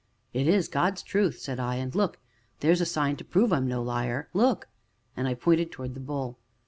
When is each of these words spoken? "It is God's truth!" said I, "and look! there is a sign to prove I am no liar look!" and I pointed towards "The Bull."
"It 0.33 0.47
is 0.47 0.67
God's 0.67 1.03
truth!" 1.03 1.37
said 1.37 1.59
I, 1.59 1.75
"and 1.75 1.93
look! 1.93 2.17
there 2.61 2.71
is 2.71 2.81
a 2.81 2.87
sign 2.87 3.17
to 3.17 3.23
prove 3.23 3.53
I 3.53 3.57
am 3.57 3.67
no 3.67 3.83
liar 3.83 4.29
look!" 4.33 4.67
and 5.15 5.27
I 5.27 5.35
pointed 5.35 5.71
towards 5.71 5.93
"The 5.93 5.99
Bull." 5.99 6.39